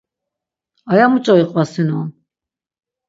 Aya 0.91 1.05
muç̌o 1.11 1.33
iqvasinon? 1.43 2.07